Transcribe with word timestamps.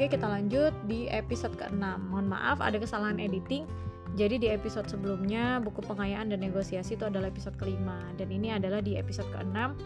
Oke, 0.00 0.16
kita 0.16 0.32
lanjut 0.32 0.72
di 0.88 1.12
episode 1.12 1.60
ke-6. 1.60 1.76
Mohon 2.08 2.32
maaf 2.32 2.64
ada 2.64 2.80
kesalahan 2.80 3.20
editing. 3.20 3.68
Jadi 4.16 4.40
di 4.40 4.48
episode 4.48 4.88
sebelumnya 4.88 5.60
buku 5.60 5.84
pengayaan 5.84 6.32
dan 6.32 6.40
negosiasi 6.40 6.96
itu 6.96 7.04
adalah 7.04 7.28
episode 7.28 7.52
kelima 7.60 8.00
dan 8.16 8.32
ini 8.32 8.48
adalah 8.48 8.80
di 8.80 8.96
episode 8.96 9.28
ke-6 9.28 9.76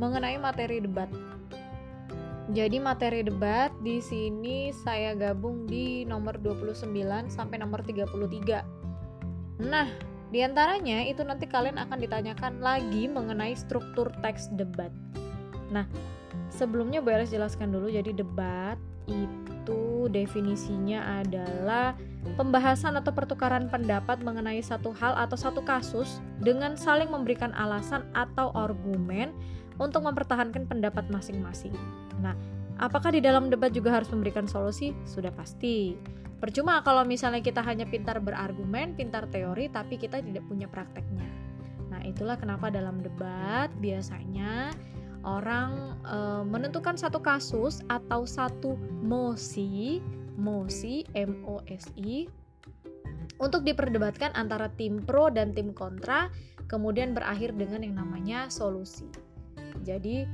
mengenai 0.00 0.40
materi 0.40 0.80
debat. 0.80 1.12
Jadi 2.56 2.80
materi 2.80 3.28
debat 3.28 3.68
di 3.84 4.00
sini 4.00 4.72
saya 4.72 5.12
gabung 5.12 5.68
di 5.68 6.08
nomor 6.08 6.40
29 6.40 6.96
sampai 7.28 7.60
nomor 7.60 7.84
33. 7.84 8.08
Nah, 9.68 9.92
di 10.32 10.40
antaranya 10.40 11.04
itu 11.04 11.20
nanti 11.28 11.44
kalian 11.44 11.76
akan 11.76 12.00
ditanyakan 12.00 12.64
lagi 12.64 13.04
mengenai 13.04 13.52
struktur 13.52 14.08
teks 14.24 14.48
debat. 14.56 14.88
Nah, 15.68 15.84
sebelumnya 16.56 17.04
boleh 17.04 17.28
jelaskan 17.28 17.68
dulu 17.68 17.92
jadi 17.92 18.16
debat 18.16 18.80
itu 19.06 20.08
definisinya 20.08 21.22
adalah 21.22 21.92
pembahasan 22.34 22.98
atau 22.98 23.14
pertukaran 23.14 23.70
pendapat 23.70 24.18
mengenai 24.24 24.58
satu 24.64 24.90
hal 24.96 25.14
atau 25.14 25.38
satu 25.38 25.62
kasus 25.62 26.18
dengan 26.42 26.74
saling 26.74 27.12
memberikan 27.12 27.54
alasan 27.54 28.02
atau 28.16 28.50
argumen 28.56 29.30
untuk 29.76 30.02
mempertahankan 30.02 30.66
pendapat 30.66 31.06
masing-masing. 31.12 31.76
Nah, 32.18 32.34
apakah 32.80 33.12
di 33.12 33.20
dalam 33.20 33.52
debat 33.52 33.70
juga 33.70 33.92
harus 33.94 34.08
memberikan 34.08 34.48
solusi? 34.48 34.96
Sudah 35.04 35.30
pasti. 35.30 35.94
Percuma 36.36 36.80
kalau 36.84 37.04
misalnya 37.04 37.40
kita 37.40 37.64
hanya 37.64 37.88
pintar 37.88 38.20
berargumen, 38.20 38.96
pintar 38.96 39.28
teori, 39.28 39.72
tapi 39.72 39.96
kita 39.96 40.20
tidak 40.20 40.44
punya 40.48 40.68
prakteknya. 40.68 41.28
Nah, 41.92 42.00
itulah 42.04 42.36
kenapa 42.36 42.68
dalam 42.68 43.00
debat 43.00 43.72
biasanya 43.80 44.72
orang 45.26 45.98
e, 46.06 46.16
menentukan 46.46 46.94
satu 46.94 47.18
kasus 47.18 47.82
atau 47.90 48.22
satu 48.22 48.78
mosi, 49.02 49.98
mosi 50.38 51.02
M 51.18 51.42
O 51.50 51.58
S 51.66 51.90
I 51.98 52.30
untuk 53.42 53.66
diperdebatkan 53.66 54.32
antara 54.38 54.70
tim 54.78 55.02
pro 55.02 55.28
dan 55.28 55.52
tim 55.52 55.74
kontra, 55.74 56.32
kemudian 56.70 57.12
berakhir 57.12 57.52
dengan 57.52 57.84
yang 57.84 57.98
namanya 57.98 58.48
solusi. 58.48 59.04
Jadi, 59.84 60.24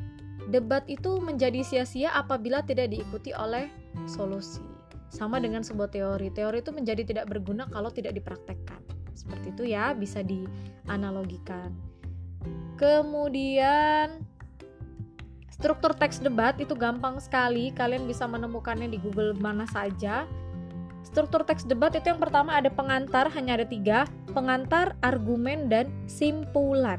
debat 0.54 0.86
itu 0.86 1.18
menjadi 1.18 1.66
sia-sia 1.66 2.14
apabila 2.14 2.62
tidak 2.62 2.94
diikuti 2.94 3.34
oleh 3.34 3.66
solusi. 4.06 4.62
Sama 5.10 5.42
dengan 5.42 5.66
sebuah 5.66 5.90
teori. 5.90 6.30
Teori 6.30 6.62
itu 6.62 6.70
menjadi 6.70 7.02
tidak 7.02 7.26
berguna 7.26 7.66
kalau 7.68 7.90
tidak 7.90 8.14
dipraktekkan. 8.16 8.80
Seperti 9.12 9.50
itu 9.50 9.64
ya, 9.74 9.92
bisa 9.98 10.22
dianalogikan. 10.22 11.74
Kemudian 12.80 14.21
Struktur 15.62 15.94
teks 15.94 16.18
debat 16.18 16.58
itu 16.58 16.74
gampang 16.74 17.22
sekali, 17.22 17.70
kalian 17.70 18.10
bisa 18.10 18.26
menemukannya 18.26 18.90
di 18.90 18.98
Google 18.98 19.30
mana 19.38 19.62
saja. 19.70 20.26
Struktur 21.06 21.46
teks 21.46 21.62
debat 21.70 21.94
itu 21.94 22.02
yang 22.02 22.18
pertama 22.18 22.58
ada 22.58 22.66
pengantar, 22.66 23.30
hanya 23.30 23.62
ada 23.62 23.66
tiga, 23.70 24.10
pengantar, 24.34 24.98
argumen, 25.06 25.70
dan 25.70 25.86
simpulan. 26.10 26.98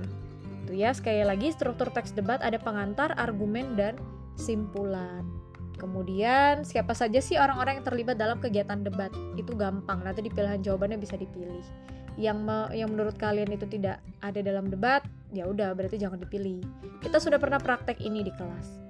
Itu 0.64 0.80
ya, 0.80 0.96
sekali 0.96 1.28
lagi 1.28 1.52
struktur 1.52 1.92
teks 1.92 2.16
debat 2.16 2.40
ada 2.40 2.56
pengantar, 2.56 3.12
argumen, 3.20 3.76
dan 3.76 4.00
simpulan. 4.40 5.28
Kemudian 5.76 6.64
siapa 6.64 6.96
saja 6.96 7.20
sih 7.20 7.36
orang-orang 7.36 7.84
yang 7.84 7.86
terlibat 7.92 8.16
dalam 8.16 8.40
kegiatan 8.40 8.80
debat? 8.80 9.12
Itu 9.36 9.60
gampang, 9.60 10.08
nanti 10.08 10.24
di 10.24 10.32
pilihan 10.32 10.64
jawabannya 10.64 11.04
bisa 11.04 11.20
dipilih. 11.20 11.68
Yang 12.14 12.38
me, 12.46 12.58
yang 12.78 12.94
menurut 12.94 13.18
kalian 13.18 13.50
itu 13.54 13.66
tidak 13.66 13.98
ada 14.22 14.40
dalam 14.40 14.70
debat, 14.70 15.02
ya 15.34 15.50
udah 15.50 15.74
berarti 15.74 15.98
jangan 15.98 16.22
dipilih. 16.22 16.62
Kita 17.02 17.18
sudah 17.18 17.42
pernah 17.42 17.58
praktek 17.58 18.00
ini 18.06 18.22
di 18.22 18.34
kelas. 18.38 18.84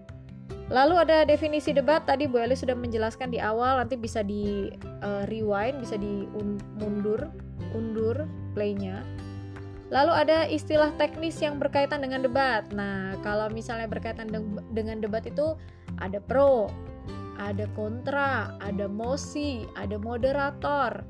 Lalu 0.72 0.96
ada 0.96 1.28
definisi 1.28 1.76
debat 1.76 2.08
tadi 2.08 2.24
Bu 2.24 2.40
Eli 2.40 2.56
sudah 2.56 2.76
menjelaskan 2.76 3.32
di 3.32 3.40
awal 3.40 3.84
nanti 3.84 4.00
bisa 4.00 4.24
di 4.24 4.72
uh, 5.04 5.28
rewind, 5.28 5.84
bisa 5.84 6.00
di 6.00 6.28
mundur, 6.80 7.28
undur 7.76 8.28
playnya. 8.56 9.04
Lalu 9.94 10.12
ada 10.26 10.50
istilah 10.50 10.90
teknis 10.98 11.38
yang 11.38 11.62
berkaitan 11.62 12.02
dengan 12.02 12.26
debat. 12.26 12.66
Nah, 12.74 13.14
kalau 13.22 13.52
misalnya 13.54 13.86
berkaitan 13.86 14.32
dengan 14.74 14.98
debat 15.04 15.22
itu 15.28 15.54
ada 16.02 16.18
pro, 16.18 16.72
ada 17.38 17.70
kontra, 17.78 18.58
ada 18.58 18.90
mosi, 18.90 19.70
ada 19.78 20.00
moderator, 20.02 21.06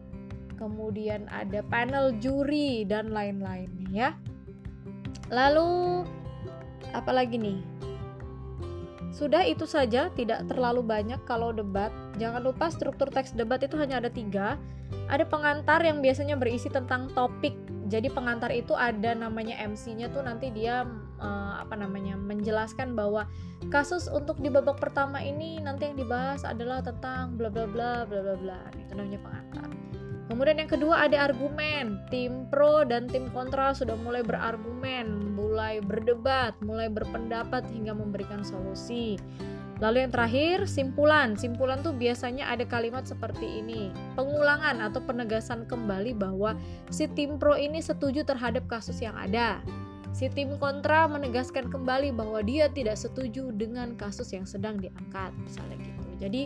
kemudian 0.64 1.28
ada 1.28 1.60
panel 1.68 2.16
juri 2.24 2.88
dan 2.88 3.12
lain-lainnya 3.12 3.92
ya. 3.92 4.10
Lalu 5.28 6.08
apalagi 6.96 7.36
nih? 7.36 7.60
Sudah 9.14 9.46
itu 9.46 9.70
saja, 9.70 10.10
tidak 10.18 10.50
terlalu 10.50 10.82
banyak 10.82 11.22
kalau 11.30 11.54
debat. 11.54 11.94
Jangan 12.18 12.42
lupa 12.42 12.74
struktur 12.74 13.14
teks 13.14 13.38
debat 13.38 13.62
itu 13.62 13.78
hanya 13.78 14.02
ada 14.02 14.10
tiga. 14.10 14.58
Ada 15.06 15.30
pengantar 15.30 15.86
yang 15.86 16.02
biasanya 16.02 16.34
berisi 16.34 16.66
tentang 16.72 17.14
topik. 17.14 17.54
Jadi 17.94 18.10
pengantar 18.10 18.50
itu 18.50 18.74
ada 18.74 19.14
namanya 19.14 19.54
MC-nya 19.70 20.10
tuh 20.10 20.26
nanti 20.26 20.50
dia 20.50 20.82
uh, 21.22 21.62
apa 21.62 21.78
namanya 21.78 22.18
menjelaskan 22.18 22.98
bahwa 22.98 23.30
kasus 23.70 24.10
untuk 24.10 24.42
di 24.42 24.50
babak 24.50 24.82
pertama 24.82 25.22
ini 25.22 25.62
nanti 25.62 25.94
yang 25.94 25.98
dibahas 26.00 26.42
adalah 26.42 26.82
tentang 26.82 27.38
bla 27.38 27.54
bla 27.54 27.70
bla 27.70 28.10
bla 28.10 28.20
bla 28.24 28.36
bla. 28.40 28.60
Itu 28.82 28.98
namanya 28.98 29.22
pengantar. 29.22 29.83
Kemudian 30.32 30.56
yang 30.56 30.72
kedua 30.72 31.04
ada 31.04 31.28
argumen. 31.28 32.00
Tim 32.08 32.48
pro 32.48 32.88
dan 32.88 33.12
tim 33.12 33.28
kontra 33.36 33.76
sudah 33.76 34.00
mulai 34.00 34.24
berargumen, 34.24 35.36
mulai 35.36 35.84
berdebat, 35.84 36.56
mulai 36.64 36.88
berpendapat 36.88 37.68
hingga 37.68 37.92
memberikan 37.92 38.42
solusi. 38.42 39.20
Lalu 39.84 40.08
yang 40.08 40.14
terakhir, 40.16 40.58
simpulan. 40.64 41.36
Simpulan 41.36 41.84
tuh 41.84 41.92
biasanya 41.92 42.48
ada 42.48 42.64
kalimat 42.64 43.04
seperti 43.04 43.60
ini. 43.60 43.92
Pengulangan 44.16 44.80
atau 44.80 45.04
penegasan 45.04 45.68
kembali 45.68 46.16
bahwa 46.16 46.56
si 46.88 47.04
tim 47.12 47.36
pro 47.36 47.60
ini 47.60 47.84
setuju 47.84 48.24
terhadap 48.24 48.64
kasus 48.72 49.04
yang 49.04 49.18
ada. 49.20 49.60
Si 50.14 50.30
tim 50.30 50.56
kontra 50.62 51.10
menegaskan 51.10 51.74
kembali 51.74 52.14
bahwa 52.14 52.46
dia 52.46 52.70
tidak 52.70 53.02
setuju 53.02 53.50
dengan 53.50 53.98
kasus 53.98 54.30
yang 54.30 54.46
sedang 54.46 54.78
diangkat, 54.78 55.34
misalnya 55.42 55.78
gitu. 55.82 56.10
Jadi 56.22 56.42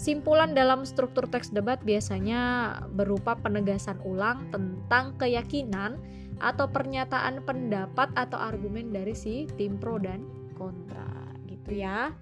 Simpulan 0.00 0.56
dalam 0.56 0.88
struktur 0.88 1.28
teks 1.28 1.52
debat 1.52 1.76
biasanya 1.84 2.72
berupa 2.96 3.36
penegasan 3.36 4.00
ulang 4.00 4.48
tentang 4.48 5.12
keyakinan 5.20 6.00
atau 6.40 6.64
pernyataan 6.64 7.44
pendapat 7.44 8.08
atau 8.16 8.40
argumen 8.40 8.96
dari 8.96 9.12
si 9.12 9.44
tim 9.60 9.76
pro 9.76 10.00
dan 10.00 10.24
kontra 10.56 11.36
gitu 11.44 11.84
ya. 11.84 12.16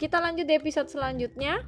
Kita 0.00 0.24
lanjut 0.24 0.48
di 0.48 0.56
episode 0.56 0.88
selanjutnya. 0.88 1.60